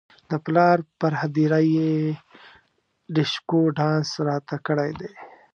[0.29, 1.91] د پلار پر هدیره یې
[3.15, 5.13] ډیشکو ډانس راته کړی دی.